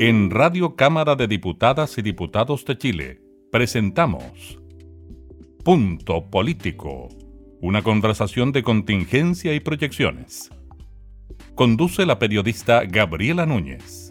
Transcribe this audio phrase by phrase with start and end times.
[0.00, 4.58] En Radio Cámara de Diputadas y Diputados de Chile presentamos
[5.64, 7.10] Punto Político,
[7.60, 10.50] una conversación de contingencia y proyecciones.
[11.54, 14.10] Conduce la periodista Gabriela Núñez.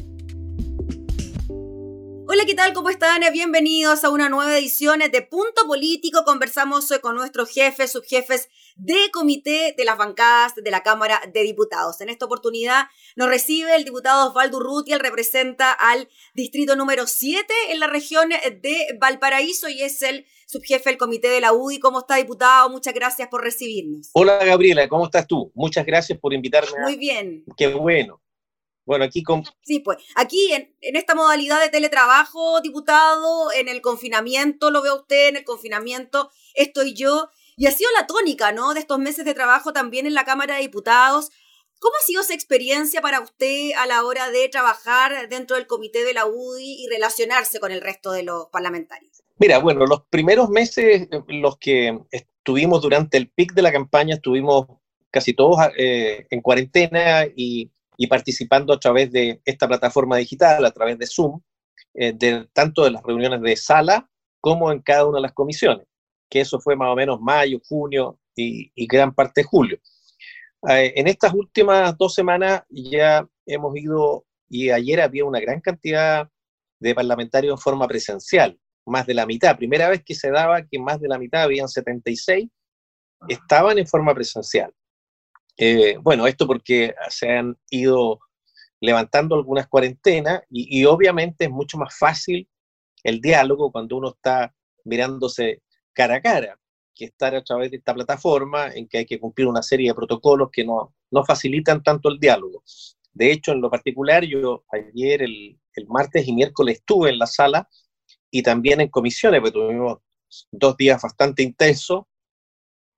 [2.29, 2.71] Hola, ¿qué tal?
[2.71, 3.21] ¿Cómo están?
[3.33, 6.23] Bienvenidos a una nueva edición de Punto Político.
[6.23, 12.01] Conversamos con nuestros jefes, subjefes de comité de las bancadas de la Cámara de Diputados.
[12.01, 12.85] En esta oportunidad
[13.15, 18.29] nos recibe el diputado Osvaldo Urrutia, él representa al distrito número 7 en la región
[18.29, 21.79] de Valparaíso y es el subjefe del comité de la UDI.
[21.79, 22.69] ¿Cómo está, diputado?
[22.69, 24.09] Muchas gracias por recibirnos.
[24.13, 25.51] Hola, Gabriela, ¿cómo estás tú?
[25.55, 26.79] Muchas gracias por invitarme.
[26.81, 27.43] Muy bien.
[27.57, 28.21] Qué bueno.
[28.85, 29.43] Bueno, aquí con...
[29.61, 34.97] Sí, pues aquí en, en, esta modalidad de teletrabajo, diputado, en el confinamiento, lo veo
[34.97, 37.29] usted, en el confinamiento estoy yo.
[37.55, 38.73] Y ha sido la tónica, ¿no?
[38.73, 41.29] De estos meses de trabajo también en la Cámara de Diputados.
[41.79, 46.03] ¿Cómo ha sido esa experiencia para usted a la hora de trabajar dentro del comité
[46.03, 49.21] de la UDI y relacionarse con el resto de los parlamentarios?
[49.37, 54.67] Mira, bueno, los primeros meses, los que estuvimos durante el pic de la campaña, estuvimos
[55.11, 60.71] casi todos eh, en cuarentena y y participando a través de esta plataforma digital, a
[60.71, 61.41] través de Zoom,
[61.93, 65.87] eh, de, tanto de las reuniones de sala como en cada una de las comisiones,
[66.33, 69.77] que eso fue más o menos mayo, junio y, gran parte de julio.
[70.67, 76.27] Eh, en estas últimas dos semanas ya hemos ido, y ayer había una gran cantidad
[76.79, 79.55] de parlamentarios en forma presencial, más de la mitad.
[79.55, 82.49] Primera vez que se daba que más de la mitad, habían 76,
[83.27, 84.73] estaban en forma presencial.
[85.55, 88.19] Eh, bueno, esto porque se han ido
[88.81, 92.49] levantando algunas cuarentenas y, obviamente es mucho más fácil
[93.03, 94.51] el diálogo cuando uno está
[94.83, 95.61] mirándose
[95.93, 96.59] cara a cara
[96.95, 99.95] que estar a través de esta plataforma en que hay que cumplir una serie de
[99.95, 102.63] protocolos que no, no facilitan tanto el diálogo.
[103.13, 107.27] De hecho, en lo particular, yo ayer, el, el martes y miércoles estuve en la
[107.27, 107.69] sala
[108.29, 109.99] y también en comisiones, porque tuvimos
[110.51, 112.05] dos días bastante intensos.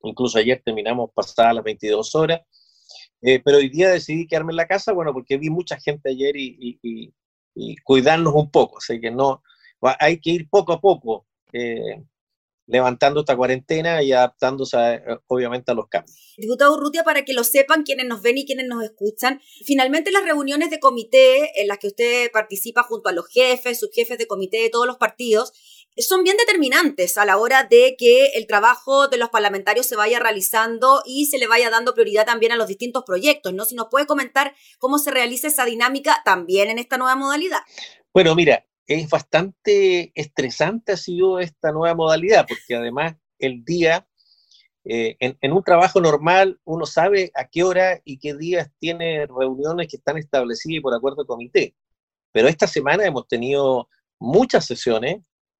[0.03, 2.41] Incluso ayer terminamos pasadas las 22 horas,
[3.21, 6.35] eh, pero hoy día decidí quedarme en la casa, bueno, porque vi mucha gente ayer
[6.37, 7.13] y, y,
[7.83, 9.41] cuidarnos un poco, así que no,
[9.99, 12.03] hay que ir poco a poco eh,
[12.67, 16.33] levantando esta cuarentena y adaptándose eh, obviamente a los cambios.
[16.37, 20.23] Diputado Urrutia, para que lo sepan quienes nos ven y quienes nos escuchan, finalmente las
[20.23, 24.57] reuniones de comité en las que usted participa junto a los jefes, subjefes de comité
[24.57, 25.53] de todos los partidos,
[25.97, 30.19] son bien determinantes a la hora de que el trabajo de los parlamentarios se vaya
[30.19, 33.63] realizando y se le vaya dando prioridad también a los distintos proyectos, ¿no?
[33.63, 37.59] Si nos puede comentar cómo se realiza esa dinámica también en esta nueva modalidad.
[38.13, 44.07] Bueno, mira, es bastante estresante ha sido esta nueva modalidad, porque además el día,
[44.83, 49.87] eh, en, un trabajo normal, uno sabe a qué hora y qué días tiene reuniones
[49.87, 51.75] que están establecidas por acuerdo de comité.
[52.31, 55.17] Pero esta semana hemos tenido muchas sesiones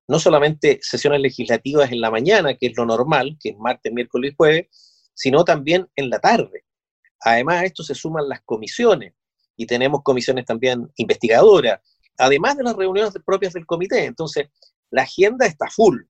[0.07, 4.31] no solamente sesiones legislativas en la mañana, que es lo normal, que es martes, miércoles
[4.31, 4.67] y jueves,
[5.13, 6.63] sino también en la tarde.
[7.21, 9.13] Además, a esto se suman las comisiones
[9.55, 11.79] y tenemos comisiones también investigadoras,
[12.17, 14.05] además de las reuniones propias del comité.
[14.05, 14.47] Entonces,
[14.91, 16.03] la agenda está full,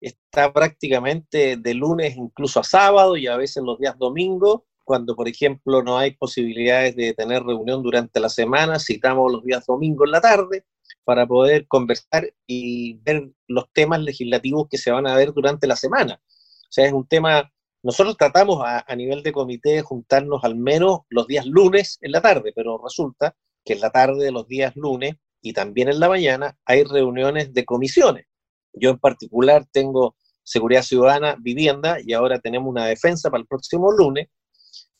[0.00, 5.28] está prácticamente de lunes incluso a sábado y a veces los días domingos, cuando por
[5.28, 10.12] ejemplo no hay posibilidades de tener reunión durante la semana, citamos los días domingos en
[10.12, 10.64] la tarde,
[11.04, 15.74] para poder conversar y ver los temas legislativos que se van a ver durante la
[15.74, 16.20] semana.
[16.22, 17.50] O sea, es un tema,
[17.82, 22.20] nosotros tratamos a, nivel de comité de juntarnos al menos los días lunes en la
[22.20, 26.08] tarde, pero resulta que en la tarde de los días lunes y también en la
[26.08, 28.26] mañana hay reuniones de comisiones.
[28.72, 33.92] Yo en particular tengo seguridad ciudadana, vivienda y ahora tenemos una defensa para el próximo
[33.92, 34.28] lunes,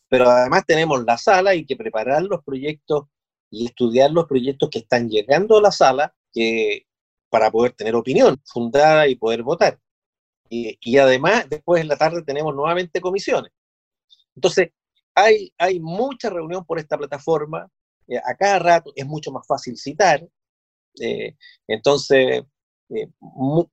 [0.09, 3.05] pero además tenemos la sala y que preparar los proyectos
[3.51, 6.15] y estudiar los proyectos que están llegando a la sala
[7.31, 9.79] para poder tener opinión fundada y poder votar.
[10.51, 13.53] Y, y, además, después en la tarde tenemos nuevamente comisiones.
[14.35, 14.71] Entonces,
[15.15, 17.69] hay, hay mucha reunión por esta plataforma.
[18.09, 20.27] Eh, a cada rato es mucho más fácil citar.
[21.01, 21.37] Eh,
[21.69, 22.43] entonces,
[22.91, 23.09] eh,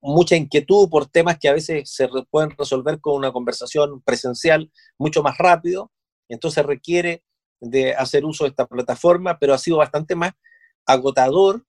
[0.02, 5.24] mucha inquietud por temas que a veces se pueden resolver con una conversación presencial mucho
[5.24, 5.92] más rápido.
[6.30, 7.24] Entonces requiere
[7.62, 10.34] de hacer uso de esta plataforma, pero ha sido bastante más
[10.86, 11.66] agotador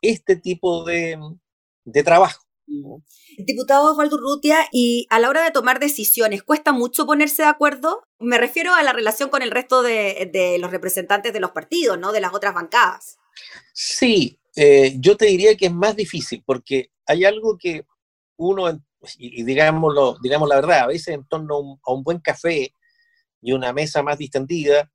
[0.00, 1.18] este tipo de,
[1.84, 2.43] de trabajo.
[3.38, 8.04] Diputado Osvaldo Rutia, y a la hora de tomar decisiones, ¿cuesta mucho ponerse de acuerdo?
[8.18, 12.12] Me refiero a la relación con el resto de, los representantes de los partidos, ¿no?
[12.12, 13.18] De las otras bancadas.
[13.72, 17.86] Sí, eh, yo te diría que es más difícil, porque hay algo que
[18.36, 18.80] uno,
[19.18, 22.72] y, digámoslo, digamos la verdad, a veces en torno a un, buen café
[23.40, 24.90] y una mesa más distendida,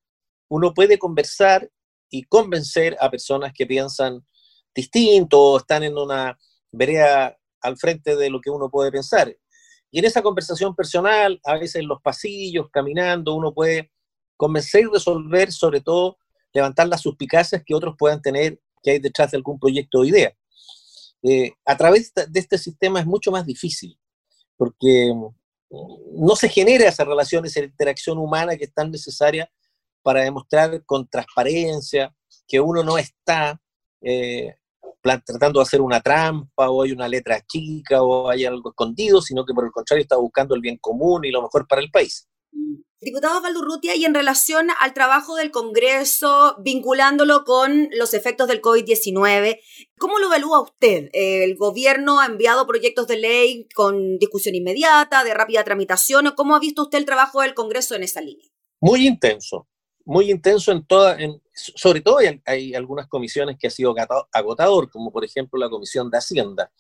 [0.48, 1.70] uno puede conversar
[2.10, 4.26] y convencer a personas que piensan
[4.74, 6.38] distintos, están en una
[6.72, 9.36] vereda al frente de lo que uno puede pensar.
[9.92, 13.92] Y en esa conversación personal, a veces en los pasillos, caminando, uno puede
[14.38, 16.18] convencer y resolver, sobre todo,
[16.54, 20.34] levantar las suspicacias que otros puedan tener que hay detrás de algún proyecto o idea.
[21.24, 24.00] Eh, a través de este sistema es mucho más difícil,
[24.56, 29.52] porque mm, no se genera esa relación, esa interacción humana que es tan necesaria
[30.02, 32.16] para demostrar con transparencia
[32.48, 33.62] que uno no está
[34.02, 34.56] eh,
[35.18, 39.46] tratando de hacer una trampa o hay una letra chica o hay algo escondido, sino
[39.46, 42.28] que por el contrario está buscando el bien común y lo mejor para el país.
[43.02, 49.60] Diputado Valdurrutia, y en relación al trabajo del Congreso, vinculándolo con los efectos del COVID-19,
[49.98, 51.10] ¿cómo lo evalúa usted?
[51.14, 56.34] ¿El gobierno ha enviado proyectos de ley con discusión inmediata, de rápida tramitación?
[56.36, 58.50] ¿Cómo ha visto usted el trabajo del Congreso en esa línea?
[58.82, 59.70] Muy intenso,
[60.10, 63.94] muy intenso en toda, en, sobre todo hay, algunas comisiones que ha sido
[64.32, 66.72] agotador, como por ejemplo la Comisión de Hacienda,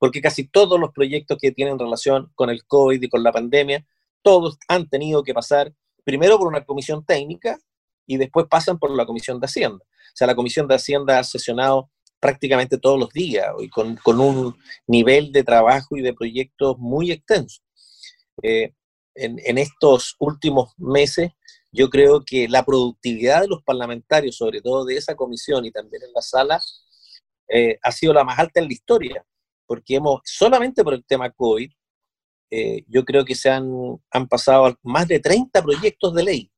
[0.00, 3.86] porque casi todos los proyectos que tienen relación con el COVID y con la pandemia,
[4.20, 7.56] todos han tenido que pasar primero por una comisión técnica
[8.04, 9.84] y después pasan por la Comisión de Hacienda.
[9.84, 11.88] O sea, la Comisión de Hacienda ha sesionado
[12.18, 14.56] prácticamente todos los días y con, un
[14.88, 17.62] nivel de trabajo y de proyectos muy extenso.
[18.42, 18.74] Eh,
[19.14, 21.30] en, en estos últimos meses
[21.72, 26.02] yo creo que la productividad de los parlamentarios, sobre todo de esa comisión y también
[26.02, 26.60] en la sala,
[27.48, 29.24] eh, ha sido la más alta en la historia,
[29.66, 31.70] porque hemos, solamente por el tema COVID,
[32.50, 33.72] eh, yo creo que se han,
[34.10, 36.52] han pasado más de 30 proyectos de ley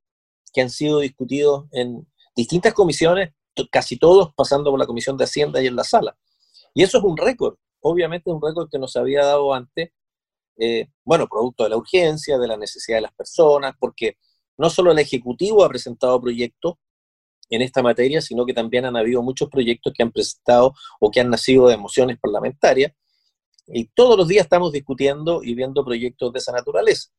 [0.53, 3.33] que han sido discutidos en distintas comisiones,
[3.71, 6.17] casi todos pasando por la Comisión de Hacienda y en la sala.
[6.75, 9.91] Y eso es un récord, obviamente es un récord que nos había dado antes,
[10.57, 14.17] eh, bueno, producto de la urgencia, de la necesidad de las personas, porque
[14.57, 16.75] no solo el Ejecutivo ha presentado proyectos
[17.51, 21.21] en esta materia, sino que también han habido muchos proyectos que han presentado o que
[21.21, 22.93] han nacido de emociones parlamentarias.
[23.67, 27.11] Y todos los días estamos discutiendo y viendo proyectos de esa naturaleza.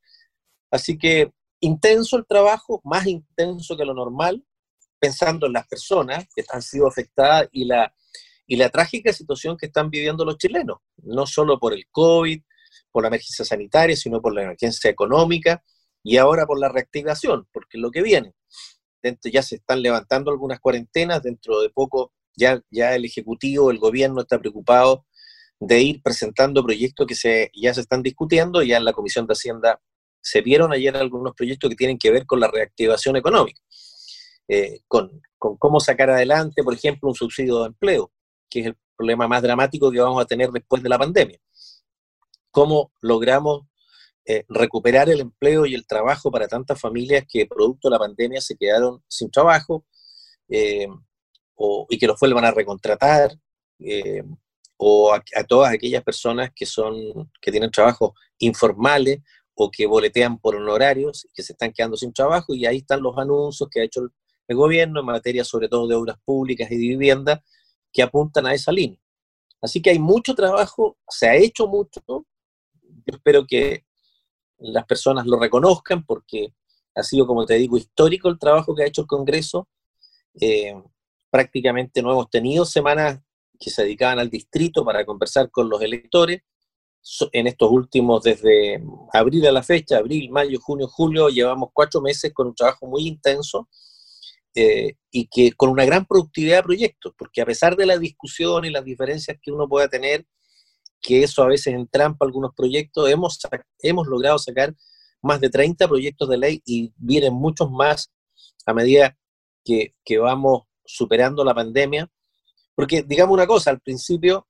[0.72, 4.44] Así que intenso el trabajo, más intenso que lo normal,
[5.00, 7.94] pensando en las personas que han sido afectadas y la,
[8.48, 12.42] y la trágica situación que están viviendo los chilenos, no solo por el COVID,
[12.92, 15.64] por la emergencia sanitaria, sino por la emergencia económica
[16.06, 18.36] y ahora por la reactivación, porque lo que viene.
[19.02, 23.80] Dentro, ya se están levantando algunas cuarentenas, dentro de poco ya, ya el Ejecutivo, el
[23.80, 25.08] gobierno está preocupado
[25.60, 29.34] de ir presentando proyectos que se, ya se están discutiendo, ya en la Comisión de
[29.34, 29.82] Hacienda
[30.22, 33.60] se vieron ayer algunos proyectos que tienen que ver con la reactivación económica,
[34.48, 35.10] eh, con,
[35.40, 38.12] con cómo sacar adelante, por ejemplo, un subsidio de empleo,
[38.48, 41.40] que es el problema más dramático que vamos a tener después de la pandemia.
[42.52, 43.66] ¿Cómo logramos
[44.28, 48.42] eh, recuperar el empleo y el trabajo para tantas familias que producto de la pandemia
[48.42, 49.86] se quedaron sin trabajo
[50.50, 50.88] eh,
[51.90, 53.32] y que los vuelvan a recontratar,
[53.80, 54.24] eh,
[54.78, 59.20] o a, todas aquellas personas que, son, que tienen trabajos informales
[59.54, 63.18] o que boletean por honorarios que se están quedando sin trabajo, y ahí están los
[63.18, 64.10] anuncios que ha hecho el,
[64.48, 67.44] el gobierno en materia sobre todo de obras públicas y de vivienda
[67.94, 69.00] que apuntan a esa línea.
[69.62, 73.85] Así que hay mucho trabajo, se ha hecho mucho, yo espero que
[74.60, 76.54] las personas lo reconozcan porque
[76.96, 79.68] ha sido, como te digo, histórico el trabajo que ha hecho el Congreso.
[80.40, 80.74] Eh,
[81.30, 83.20] prácticamente no hemos tenido semanas
[83.60, 86.42] que se dedicaban al distrito para conversar con los electores.
[87.34, 88.82] En estos últimos, desde
[89.14, 93.08] abril a la fecha, abril, mayo, junio, julio, llevamos cuatro meses con un trabajo muy
[93.08, 93.70] intenso
[94.56, 98.66] eh, y que con una gran productividad de proyectos, porque a pesar de la discusión
[98.66, 100.26] y las diferencias que uno pueda tener,
[101.02, 103.10] que eso a veces entrampa algunos proyectos.
[103.10, 103.40] Hemos,
[103.80, 104.74] hemos logrado sacar
[105.22, 108.12] más de 30 proyectos de ley y vienen muchos más
[108.66, 109.18] a medida
[109.64, 112.10] que, que vamos superando la pandemia.
[112.76, 114.48] Porque digamos una cosa, al principio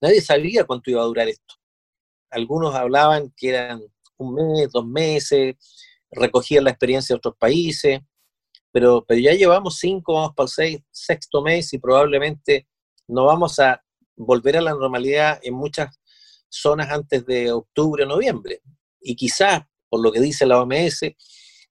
[0.00, 1.54] nadie sabía cuánto iba a durar esto.
[2.30, 3.82] Algunos hablaban que eran
[4.18, 5.56] un mes, dos meses,
[6.10, 8.00] recogían la experiencia de otros países,
[8.72, 12.68] pero, pero ya llevamos cinco, vamos para el seis, sexto mes y probablemente
[13.08, 13.82] no vamos a
[14.16, 16.00] volver a la normalidad en muchas
[16.48, 18.62] zonas antes de octubre o noviembre.
[19.00, 21.00] Y quizás, por lo que dice la OMS,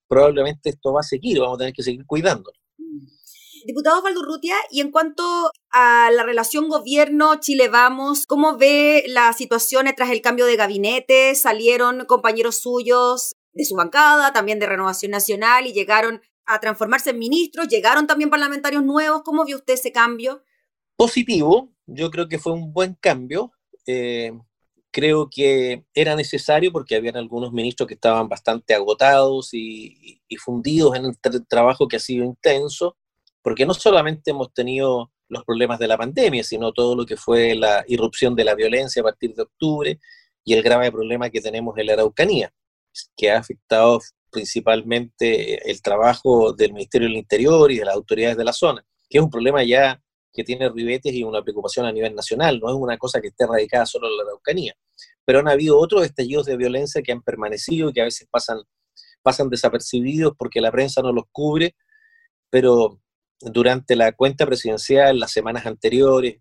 [0.08, 2.52] probablemente esto va a seguir, vamos a tener que seguir cuidando.
[3.66, 5.24] Diputado Valdurrutia, y en cuanto
[5.72, 11.34] a la relación gobierno-Chile Vamos, ¿cómo ve la situación tras el cambio de gabinete?
[11.34, 17.18] Salieron compañeros suyos de su bancada, también de Renovación Nacional, y llegaron a transformarse en
[17.18, 19.24] ministros, llegaron también parlamentarios nuevos.
[19.24, 20.44] ¿Cómo vio usted ese cambio?
[20.96, 23.51] Positivo, yo creo que fue un buen cambio.
[23.88, 24.32] Eh,
[24.92, 31.06] creo que era necesario porque habían algunos ministros que estaban bastante agotados y, fundidos en
[31.06, 32.98] el trabajo que ha sido intenso,
[33.42, 37.56] porque no solamente hemos tenido los problemas de la pandemia, sino todo lo que fue
[37.56, 40.00] la irrupción de la violencia a partir de octubre
[40.44, 42.54] y el grave problema que tenemos en la Araucanía,
[43.18, 44.00] que ha afectado
[44.32, 49.18] principalmente el trabajo del Ministerio del Interior y de las autoridades de la zona, que
[49.18, 50.01] es un problema ya
[50.36, 53.48] que tiene ribetes y una preocupación a nivel nacional, no es una cosa que esté
[53.48, 54.75] radicada solo en la Araucanía.
[55.24, 58.60] Pero han habido otros estallidos de violencia que han permanecido y que a veces pasan,
[59.24, 61.75] pasan desapercibidos porque la prensa no los cubre,
[62.50, 63.00] pero
[63.39, 66.38] durante la cuenta presidencial, las semanas anteriores,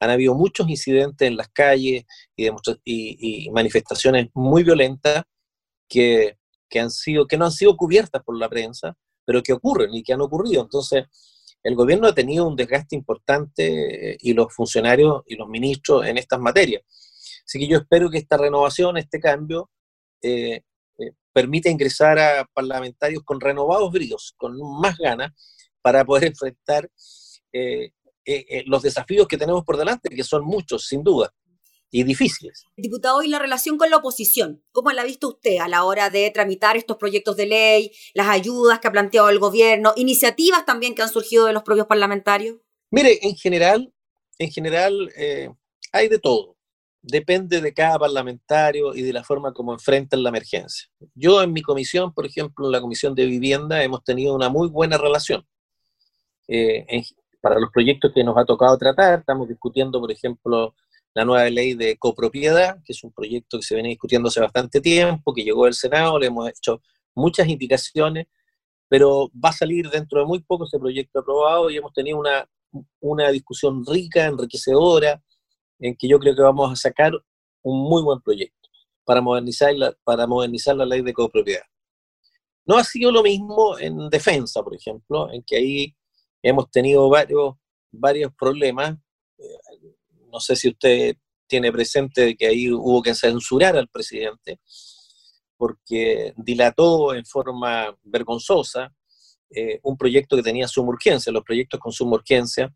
[0.00, 2.04] han habido muchos incidentes en las calles
[2.36, 2.48] y,
[2.84, 5.24] y, manifestaciones muy violentas
[5.88, 6.36] que,
[6.68, 10.02] que, han sido, que no han sido cubiertas por la prensa, pero que ocurren y
[10.02, 10.62] que han ocurrido.
[10.62, 11.04] Entonces,
[11.66, 16.16] el gobierno ha tenido un desgaste importante eh, y los funcionarios y los ministros en
[16.16, 16.82] estas materias.
[17.44, 19.68] Así que yo espero que esta renovación, este cambio,
[20.22, 20.62] eh,
[20.98, 25.32] eh, permita ingresar a parlamentarios con renovados bríos, con más ganas,
[25.82, 26.88] para poder enfrentar
[28.66, 31.32] los desafíos que tenemos por delante, que son muchos, sin duda,
[31.90, 32.64] y difíciles.
[32.76, 36.10] Diputado, y la relación con la oposición, ¿cómo la ha visto usted a la hora
[36.10, 40.94] de tramitar estos proyectos de ley, las ayudas que ha planteado el gobierno, iniciativas también
[40.94, 42.56] que han surgido de los propios parlamentarios?
[42.90, 43.92] Mire, en general,
[44.38, 45.10] en general
[45.92, 46.56] hay de todo.
[47.02, 50.88] Depende de cada parlamentario y de la forma como enfrentan la emergencia.
[51.14, 54.68] Yo en mi comisión, por ejemplo, en la comisión de vivienda, hemos tenido una muy
[54.68, 55.46] buena relación
[56.48, 56.84] eh,
[57.40, 59.20] para los proyectos que nos ha tocado tratar.
[59.20, 60.74] Estamos discutiendo, por ejemplo,
[61.16, 64.82] la nueva ley de copropiedad, que es un proyecto que se viene discutiendo hace bastante
[64.82, 66.82] tiempo, que llegó del Senado, le hemos hecho
[67.14, 68.26] muchas indicaciones,
[68.86, 72.46] pero va a salir dentro de muy poco ese proyecto aprobado y hemos tenido una,
[73.00, 75.22] una discusión rica, enriquecedora,
[75.78, 77.12] en que yo creo que vamos a sacar
[77.62, 78.68] un muy buen proyecto
[79.02, 81.64] para modernizar la, para modernizar la ley de copropiedad.
[82.66, 85.96] No ha sido lo mismo en defensa, por ejemplo, en que ahí
[86.42, 87.54] hemos tenido varios,
[87.90, 88.98] varios problemas.
[90.36, 91.16] No sé si usted
[91.46, 94.60] tiene presente que ahí hubo que censurar al presidente
[95.56, 98.94] porque dilató en forma vergonzosa
[99.48, 101.32] eh, un proyecto que tenía suma urgencia.
[101.32, 102.70] Los proyectos con suma urgencia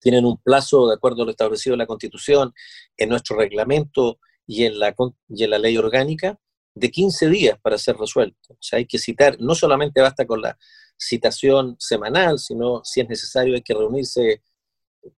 [0.00, 2.52] tienen un plazo, de acuerdo a lo establecido en la Constitución,
[2.96, 4.92] en nuestro reglamento y en la,
[5.28, 6.36] y en la ley orgánica,
[6.74, 8.54] de 15 días para ser resuelto.
[8.54, 10.58] O sea, hay que citar, no solamente basta con la
[10.98, 14.42] citación semanal, sino si es necesario hay que reunirse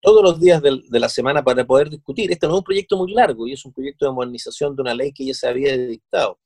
[0.01, 2.31] todos los días de, la semana para poder discutir.
[2.31, 4.93] Este no es un proyecto muy largo y es un proyecto de modernización de una
[4.93, 6.39] ley que ya se había dictado.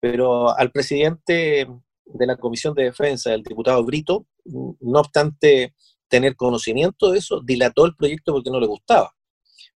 [0.00, 1.66] Pero al presidente
[2.04, 5.74] de la Comisión de Defensa, el diputado Brito, no obstante
[6.08, 9.14] tener conocimiento de eso, dilató el proyecto porque no le gustaba.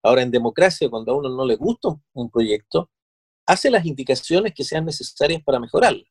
[0.03, 2.91] Ahora, en democracia, cuando a uno no le gusta un proyecto,
[3.47, 6.05] hace las indicaciones que sean necesarias para mejorarlo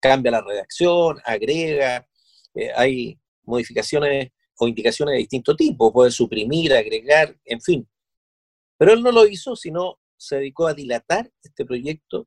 [0.00, 2.06] cambia la redacción, agrega,
[2.54, 7.88] eh, hay modificaciones o indicaciones de distinto tipo, puede suprimir, agregar, en fin.
[8.78, 12.26] Pero él no lo hizo, sino se dedicó a dilatar este proyecto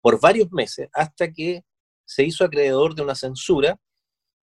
[0.00, 1.64] por varios meses hasta que
[2.04, 3.80] se hizo acreedor de una censura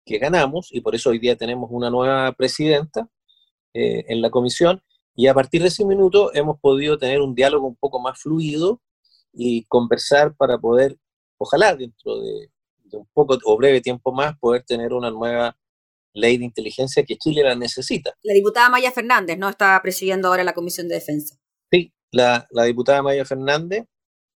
[0.07, 3.09] que ganamos y por eso hoy día tenemos una nueva presidenta
[3.75, 4.83] eh, en la comisión
[5.15, 8.81] y a partir de ese minuto hemos podido tener un diálogo un poco más fluido
[9.33, 10.97] y conversar para poder,
[11.37, 12.51] ojalá dentro de
[12.91, 15.57] de un poco o breve tiempo más poder tener una nueva
[16.13, 18.15] ley de inteligencia que Chile la necesita.
[18.23, 19.49] La diputada Maya Fernández, ¿no?
[19.49, 21.37] Está presidiendo ahora la Comisión de Defensa.
[21.71, 23.85] Sí, la, diputada Maya Fernández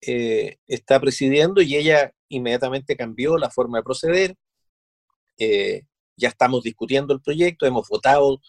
[0.02, 4.36] eh, está presidiendo y ella inmediatamente cambió la forma de proceder.
[5.38, 5.84] Eh,
[6.18, 8.40] ya estamos discutiendo el proyecto, hemos votado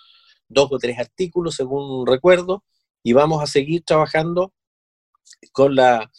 [0.48, 2.64] dos o tres artículos, según recuerdo,
[3.02, 4.52] y vamos a seguir trabajando
[5.52, 6.10] con la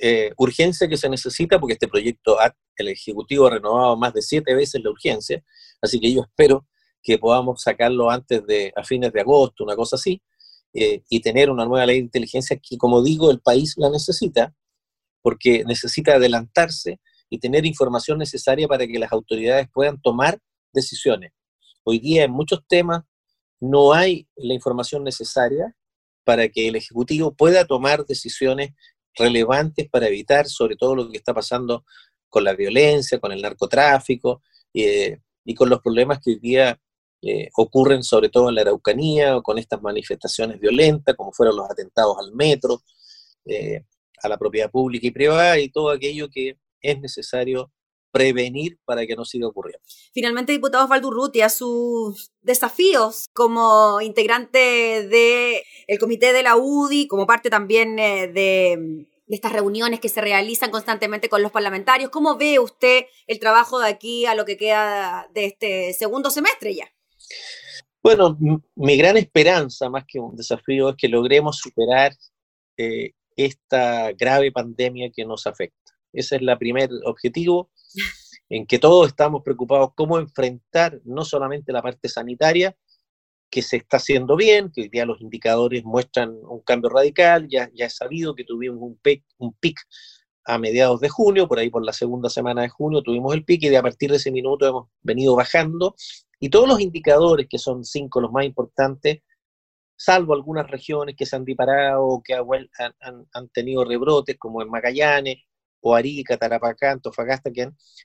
[0.00, 2.38] eh, urgencia que se necesita, porque este proyecto,
[2.76, 5.42] el Ejecutivo ha renovado más de siete veces la urgencia,
[5.80, 6.66] así que yo espero
[7.02, 10.22] que podamos sacarlo antes de, a fines de agosto, una cosa así,
[10.72, 14.54] eh, y tener una nueva ley de inteligencia que, como digo, el país la necesita,
[15.22, 20.38] porque necesita adelantarse y tener información necesaria para que las autoridades puedan tomar
[20.72, 21.32] decisiones.
[21.84, 23.04] Hoy día en muchos temas
[23.60, 25.76] no hay la información necesaria
[26.24, 28.70] para que el Ejecutivo pueda tomar decisiones
[29.14, 31.84] relevantes para evitar sobre todo lo que está pasando
[32.28, 34.42] con la violencia, con el narcotráfico
[34.72, 36.80] eh, y con los problemas que hoy día
[37.22, 41.70] eh, ocurren sobre todo en la Araucanía o con estas manifestaciones violentas, como fueron los
[41.70, 42.82] atentados al metro,
[43.44, 43.84] eh,
[44.22, 47.72] a la propiedad pública y privada y todo aquello que es necesario
[48.14, 49.84] prevenir para que no siga ocurriendo.
[50.12, 51.10] Finalmente, diputado Osvaldo
[51.42, 55.56] a sus desafíos como integrante del
[55.88, 60.70] el comité de la UDI, como parte también eh, de, estas reuniones que se realizan
[60.70, 62.10] constantemente con los parlamentarios.
[62.10, 66.72] ¿Cómo ve usted el trabajo de aquí a lo que queda de este segundo semestre
[66.72, 66.88] ya?
[68.00, 68.38] Bueno,
[68.76, 72.12] mi gran esperanza, más que un desafío, es que logremos superar
[72.76, 75.83] eh, esta grave pandemia que nos afecta.
[76.14, 77.70] Ese es el primer objetivo,
[78.48, 82.76] en que todos estamos preocupados cómo enfrentar no solamente la parte sanitaria,
[83.50, 87.70] que se está haciendo bien, que hoy día los indicadores muestran un cambio radical, ya,
[87.74, 89.78] ya es sabido que tuvimos un pic,
[90.44, 93.62] a mediados de junio, por ahí por la segunda semana de junio tuvimos el pic
[93.64, 95.94] y de a partir de ese minuto hemos venido bajando.
[96.38, 99.22] Y todos los indicadores, que son cinco los más importantes,
[99.96, 105.38] salvo algunas regiones que se han disparado que han, han, tenido rebrotes, como en Magallanes,
[105.86, 107.50] o Arica, Tarapacá, Antofagasta,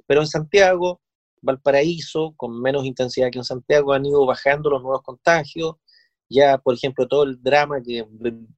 [0.05, 1.01] pero en Santiago,
[1.41, 5.75] Valparaíso, con menos intensidad que en Santiago, han ido bajando los nuevos contagios.
[6.27, 8.05] Ya, por ejemplo, todo el drama que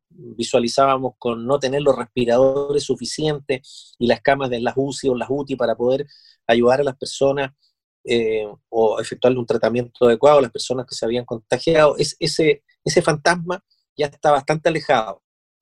[0.09, 5.29] visualizábamos con no tener los respiradores suficientes y las camas de las UCI o las
[5.29, 6.07] UTI para poder
[6.47, 7.51] ayudar a las personas
[8.03, 12.63] eh, o efectuarle un tratamiento adecuado a las personas que se habían contagiado, es, ese,
[12.83, 13.63] ese fantasma
[13.95, 15.21] ya está bastante alejado.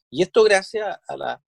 [0.10, 1.44] Y esto gracias a la,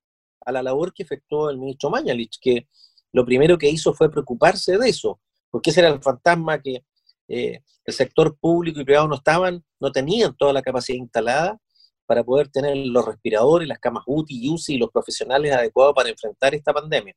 [0.45, 2.67] a la labor que efectuó el ministro Mañalich, que
[3.13, 5.19] lo primero que hizo fue preocuparse de eso,
[5.49, 6.85] porque ese era el fantasma que
[7.27, 11.59] eh, el sector público y privado no estaban, no tenían toda la capacidad instalada
[12.05, 16.09] para poder tener los respiradores, las camas UTI y UCI y los profesionales adecuados para
[16.09, 17.15] enfrentar esta pandemia.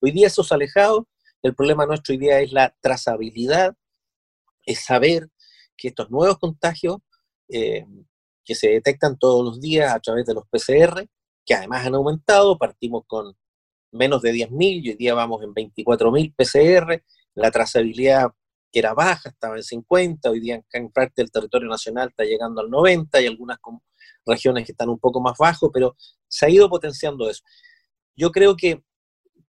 [0.00, 1.04] Hoy día esos alejados
[1.46, 3.74] el problema nuestro hoy día es la trazabilidad,
[4.64, 5.28] es saber
[5.76, 6.96] que estos nuevos contagios
[7.48, 7.86] eh,
[8.44, 11.06] que se detectan todos los días a través de los PCR,
[11.46, 13.34] que además han aumentado, partimos con
[13.92, 17.02] menos de 10.000 y hoy día vamos en 24.000 PCR,
[17.34, 18.32] la trazabilidad
[18.72, 22.60] que era baja estaba en 50, hoy día en parte del territorio nacional está llegando
[22.60, 23.58] al 90, hay algunas
[24.26, 25.96] regiones que están un poco más bajos, pero
[26.28, 27.42] se ha ido potenciando eso.
[28.16, 28.82] Yo creo que,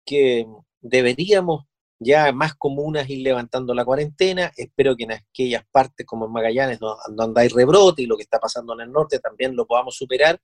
[0.05, 0.47] que
[0.81, 1.65] deberíamos
[1.99, 4.53] ya más comunas ir levantando la cuarentena.
[4.55, 8.39] Espero que en aquellas partes como en Magallanes, donde hay rebrote y lo que está
[8.39, 10.39] pasando en el norte, también lo podamos superar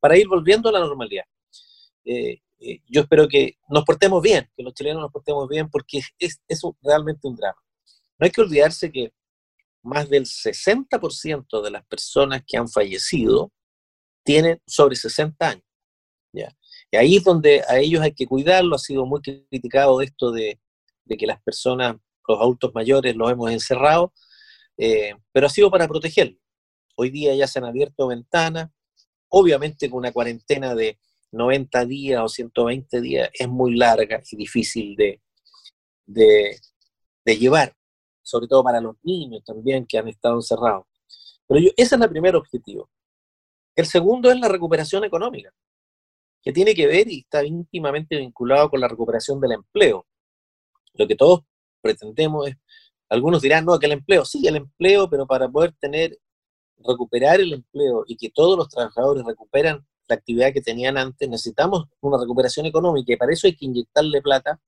[0.00, 1.24] para ir volviendo a la normalidad.
[2.04, 6.00] Eh, eh, yo espero que nos portemos bien, que los chilenos nos portemos bien, porque
[6.18, 7.60] es, es realmente un drama.
[8.18, 9.12] No hay que olvidarse que
[9.82, 13.52] más del 60% de las personas que han fallecido
[14.24, 15.64] tienen sobre 60 años.
[16.32, 16.56] ¿ya?
[16.90, 18.76] Y ahí es donde a ellos hay que cuidarlo.
[18.76, 20.60] Ha sido muy criticado esto de,
[21.08, 24.12] que las personas, los adultos mayores, los hemos encerrado,
[24.76, 26.40] eh, pero ha sido para protegerlos.
[26.96, 28.70] Hoy día ya se han abierto ventanas,
[29.28, 30.98] obviamente con una cuarentena de
[31.32, 35.20] 90 días o 120 días es muy larga y difícil de,
[37.24, 37.74] llevar,
[38.22, 40.86] sobre todo para los niños también que han estado encerrados.
[41.46, 42.88] Pero yo, ese es el primer objetivo.
[43.74, 45.52] El segundo es la recuperación económica,
[46.42, 50.06] que tiene que ver y está íntimamente vinculado con la recuperación del empleo.
[50.94, 51.40] Lo que todos
[51.82, 52.56] pretendemos es,
[53.08, 56.18] algunos dirán, no, que el empleo, sí, el empleo, pero para poder tener,
[56.78, 61.86] recuperar el empleo y que todos los trabajadores recuperan la actividad que tenían antes, necesitamos
[62.00, 64.60] una recuperación económica y para eso hay que inyectarle plata,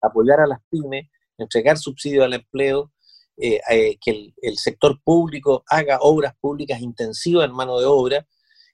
[0.00, 2.92] apoyar a las pymes, entregar subsidios al empleo,
[3.36, 8.26] eh, eh, que el, el, sector público haga obras públicas intensivas en mano de obra,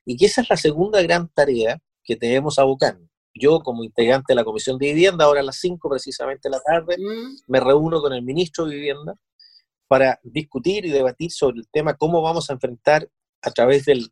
[0.05, 2.99] y que esa es la segunda gran tarea que debemos abocar
[3.39, 6.61] yo como integrante de la Comisión de Vivienda, ahora a las 5 precisamente de la
[6.61, 7.43] tarde, mm.
[7.49, 9.15] me reúno con el ministro de Vivienda
[9.89, 13.09] para discutir y debatir sobre el tema cómo vamos a enfrentar
[13.43, 14.11] a través del,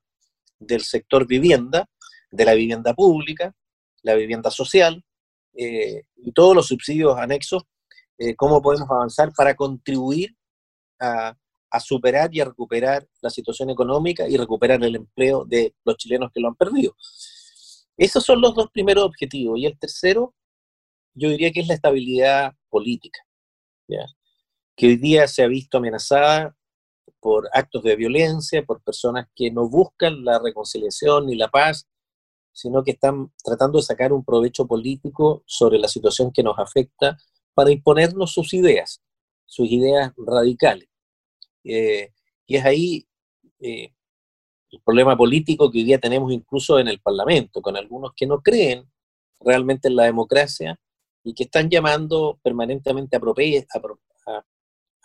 [0.80, 1.88] sector vivienda,
[2.30, 3.54] de la vivienda pública,
[4.02, 5.04] la vivienda social
[5.54, 7.64] eh, y todos los subsidios anexos,
[8.18, 10.36] eh, cómo podemos avanzar para contribuir
[11.00, 11.36] a,
[11.70, 16.30] a superar y a recuperar la situación económica y recuperar el empleo de los chilenos
[16.32, 16.94] que lo han perdido.
[17.96, 19.58] Esos son los dos primeros objetivos.
[19.58, 20.34] Y el tercero,
[21.14, 23.20] yo diría que es la estabilidad política,
[24.76, 26.56] que hoy día se ha visto amenazada
[27.20, 31.88] por actos de violencia, por personas que no buscan la reconciliación ni la paz,
[32.52, 37.16] sino que están tratando de sacar un provecho político sobre la situación que nos afecta
[37.54, 39.02] para imponernos sus ideas,
[39.46, 40.88] sus ideas radicales.
[41.64, 42.10] Eh,
[42.46, 43.08] y es ahí
[43.60, 43.92] eh,
[44.70, 48.42] el problema político que hoy día tenemos incluso en el Parlamento, con algunos que no
[48.42, 48.90] creen
[49.40, 50.78] realmente en la democracia
[51.22, 54.44] y que están llamando permanentemente a, a,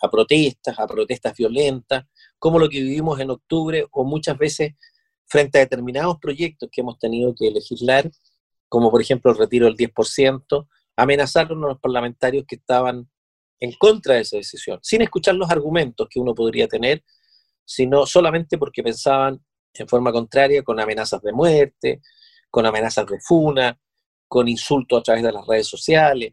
[0.08, 2.04] protestas, a protestas violentas,
[2.38, 4.74] como lo que vivimos en octubre o muchas veces
[5.26, 8.10] frente a determinados proyectos que hemos tenido que legislar,
[8.68, 13.08] como por ejemplo el retiro del 10%, amenazaron a los parlamentarios que estaban
[13.60, 17.04] en contra de esa decisión, sin escuchar los argumentos que uno podría tener,
[17.64, 22.00] sino solamente porque pensaban en forma contraria, con amenazas de muerte,
[22.50, 23.78] con amenazas de funa,
[24.26, 26.32] con insultos a través de las redes sociales.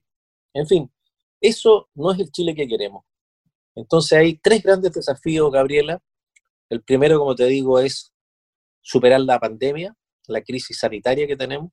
[0.54, 0.92] En fin,
[1.40, 3.04] eso no es el Chile que queremos.
[3.78, 6.02] Entonces hay tres grandes desafíos, Gabriela.
[6.68, 8.12] El primero, como te digo, es
[8.82, 9.96] superar la pandemia,
[10.28, 11.72] la crisis sanitaria que tenemos.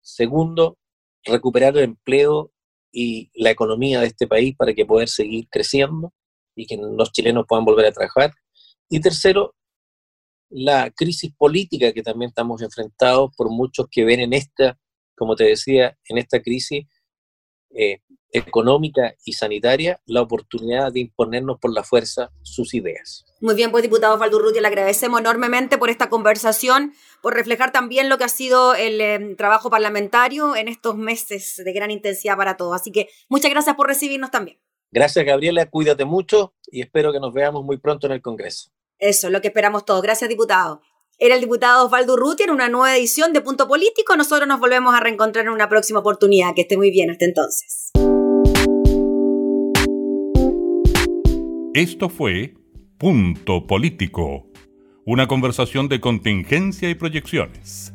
[0.00, 0.78] Segundo,
[1.24, 2.52] recuperar el empleo
[2.92, 6.12] y la economía de este país para que poder seguir creciendo
[6.54, 8.32] y que los chilenos puedan volver a trabajar.
[8.88, 9.56] Y tercero,
[10.48, 14.78] la crisis política que también estamos enfrentados por muchos que ven en esta,
[15.16, 16.86] como te decía, en esta crisis
[17.74, 18.00] eh,
[18.32, 23.24] económica y sanitaria la oportunidad de imponernos por la fuerza sus ideas.
[23.40, 28.16] Muy bien, pues diputado Valdurruti, le agradecemos enormemente por esta conversación, por reflejar también lo
[28.16, 32.80] que ha sido el em, trabajo parlamentario en estos meses de gran intensidad para todos.
[32.80, 34.58] Así que muchas gracias por recibirnos también.
[34.90, 38.70] Gracias, Gabriela, cuídate mucho y espero que nos veamos muy pronto en el Congreso.
[38.98, 40.00] Eso es lo que esperamos todos.
[40.00, 40.80] Gracias, diputado.
[41.18, 44.16] Era el diputado Osvaldo Urruti en una nueva edición de Punto Político.
[44.16, 46.54] Nosotros nos volvemos a reencontrar en una próxima oportunidad.
[46.54, 47.90] Que esté muy bien hasta entonces.
[51.74, 52.54] Esto fue
[52.98, 54.46] Punto Político,
[55.04, 57.92] una conversación de contingencia y proyecciones.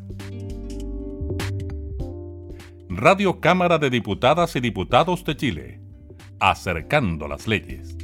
[2.89, 5.81] Radio Cámara de Diputadas y Diputados de Chile,
[6.39, 7.95] acercando las leyes.